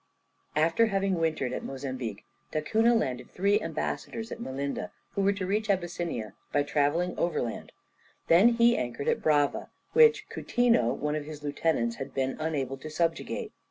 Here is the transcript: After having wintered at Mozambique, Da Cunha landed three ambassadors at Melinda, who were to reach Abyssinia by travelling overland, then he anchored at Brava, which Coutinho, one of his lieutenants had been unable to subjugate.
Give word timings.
After 0.55 0.87
having 0.87 1.19
wintered 1.19 1.53
at 1.53 1.63
Mozambique, 1.63 2.25
Da 2.51 2.61
Cunha 2.61 2.95
landed 2.95 3.29
three 3.29 3.59
ambassadors 3.61 4.31
at 4.31 4.39
Melinda, 4.39 4.91
who 5.11 5.21
were 5.21 5.31
to 5.33 5.45
reach 5.45 5.69
Abyssinia 5.69 6.33
by 6.51 6.63
travelling 6.63 7.15
overland, 7.19 7.71
then 8.27 8.47
he 8.49 8.75
anchored 8.75 9.07
at 9.07 9.21
Brava, 9.21 9.69
which 9.93 10.27
Coutinho, 10.27 10.91
one 10.91 11.13
of 11.13 11.25
his 11.25 11.43
lieutenants 11.43 11.97
had 11.97 12.15
been 12.15 12.35
unable 12.39 12.77
to 12.77 12.89
subjugate. 12.89 13.51